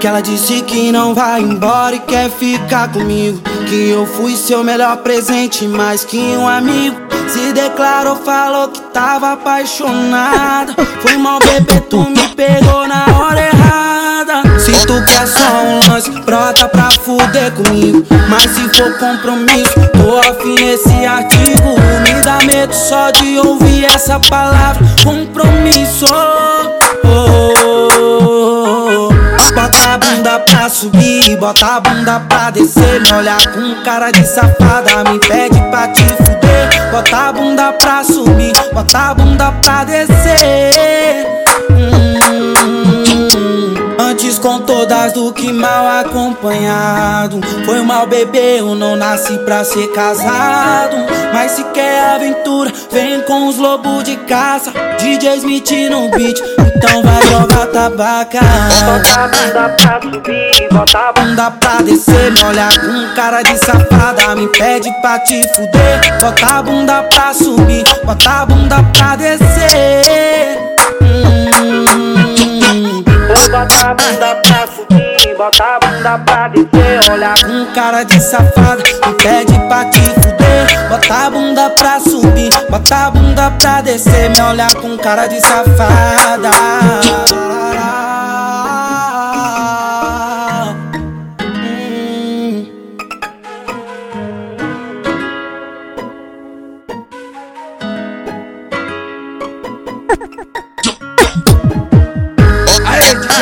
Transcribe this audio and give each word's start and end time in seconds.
Que 0.00 0.06
ela 0.06 0.20
disse 0.22 0.62
que 0.62 0.90
não 0.90 1.14
vai 1.14 1.40
embora 1.40 1.96
e 1.96 1.98
quer 1.98 2.30
ficar 2.30 2.90
comigo. 2.90 3.38
Que 3.68 3.90
eu 3.90 4.06
fui 4.06 4.34
seu 4.36 4.64
melhor 4.64 4.96
presente, 4.98 5.66
mais 5.66 6.04
que 6.04 6.18
um 6.18 6.48
amigo. 6.48 6.96
Se 7.28 7.52
declarou, 7.52 8.16
falou 8.16 8.68
que 8.68 8.80
tava 8.80 9.32
apaixonada. 9.32 10.74
Foi 11.00 11.16
mal, 11.16 11.38
bebê, 11.38 11.80
tu 11.80 11.98
me 12.00 12.28
pegou 12.34 12.86
na 12.86 13.06
hora 13.18 13.40
errada. 13.40 14.58
Se 14.58 14.86
tu 14.86 15.04
quer 15.04 15.26
só 15.26 15.63
lance, 15.86 16.10
brota 16.10 16.68
pra 16.68 16.90
fuder 16.90 17.52
comigo. 17.52 18.04
Mas 18.28 18.50
se 18.50 18.68
for 18.76 18.98
compromisso, 18.98 19.74
tô 19.92 20.18
afim 20.18 20.68
esse 20.68 21.06
artigo. 21.06 21.74
Me 22.02 22.22
dá 22.22 22.38
medo 22.44 22.74
só 22.74 23.10
de 23.10 23.38
ouvir 23.38 23.84
essa 23.84 24.18
palavra: 24.20 24.82
compromisso. 25.02 26.06
Bota 29.54 29.94
a 29.94 29.98
bunda 29.98 30.40
pra 30.40 30.68
subir, 30.68 31.36
bota 31.38 31.76
a 31.76 31.80
bunda 31.80 32.20
pra 32.28 32.50
descer. 32.50 33.00
Me 33.00 33.12
olhar 33.12 33.40
com 33.52 33.82
cara 33.84 34.10
de 34.10 34.26
safada, 34.26 35.10
me 35.10 35.18
pede 35.20 35.60
pra 35.70 35.88
te 35.88 36.04
fuder. 36.04 36.90
Bota 36.90 37.28
a 37.28 37.32
bunda 37.32 37.72
pra 37.72 38.02
subir, 38.04 38.52
bota 38.72 39.10
a 39.10 39.14
bunda 39.14 39.52
pra 39.62 39.84
descer. 39.84 41.33
Com 44.38 44.60
todas 44.60 45.12
do 45.12 45.32
que 45.32 45.52
mal 45.52 45.86
acompanhado. 46.00 47.40
Foi 47.64 47.82
mal 47.82 48.06
bebê, 48.06 48.60
eu 48.60 48.74
não 48.74 48.96
nasci 48.96 49.36
pra 49.38 49.64
ser 49.64 49.88
casado. 49.92 50.96
Mas 51.32 51.52
se 51.52 51.64
quer 51.64 52.14
aventura, 52.14 52.72
vem 52.90 53.20
com 53.22 53.48
os 53.48 53.56
lobos 53.58 54.04
de 54.04 54.16
caça. 54.16 54.72
DJ 54.98 55.36
Smith 55.36 55.70
no 55.90 56.08
beat, 56.10 56.40
então 56.76 57.02
vai 57.02 57.22
jogar 57.22 57.66
tabaca. 57.66 58.40
Bota 58.84 59.20
a 59.20 59.28
bunda 59.28 59.68
pra 59.76 60.00
subir, 60.00 60.68
bota 60.70 60.98
a 60.98 61.12
Bunda 61.12 61.50
pra 61.50 61.82
descer, 61.82 62.32
me 62.32 62.44
olhar 62.44 62.78
com 62.78 63.14
cara 63.14 63.42
de 63.42 63.58
safada. 63.58 64.34
Me 64.34 64.48
pede 64.48 64.90
pra 65.00 65.18
te 65.18 65.42
fuder. 65.54 66.20
Bota 66.20 66.46
a 66.46 66.62
bunda 66.62 67.02
pra 67.04 67.34
subir, 67.34 67.84
bota 68.04 68.30
a 68.30 68.46
bunda 68.46 68.82
pra 68.92 69.16
descer. 69.16 70.43
Bota 73.54 73.86
a 73.86 73.94
bunda 73.94 74.34
pra 74.42 74.66
subir, 74.66 75.36
bota 75.38 75.64
a 75.64 75.78
bunda 75.78 76.18
pra 76.18 76.48
descer. 76.48 77.08
Olha 77.08 77.34
com 77.40 77.72
cara 77.72 78.02
de 78.02 78.20
safada, 78.20 78.82
me 79.06 79.14
pede 79.22 79.56
pra 79.68 79.84
te 79.84 80.00
fuder. 80.00 80.88
Bota 80.88 81.14
a 81.14 81.30
bunda 81.30 81.70
pra 81.70 82.00
subir, 82.00 82.50
bota 82.68 83.06
a 83.06 83.10
bunda 83.12 83.52
pra 83.52 83.80
descer. 83.80 84.30
Me 84.30 84.42
olhar 84.42 84.74
com 84.74 84.98
cara 84.98 85.28
de 85.28 85.40
safada. 85.40 86.50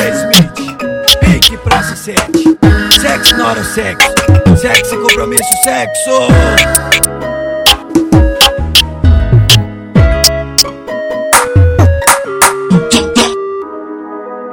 Smith, 0.00 0.52
pique 1.20 1.56
pra 1.58 1.82
se 1.82 1.96
sete. 1.96 2.58
Sexo 2.98 3.36
na 3.36 3.48
hora 3.50 3.62
sexo, 3.62 4.08
sexo 4.56 4.90
sem 4.90 5.02
compromisso, 5.02 5.50
sexo. 5.64 6.81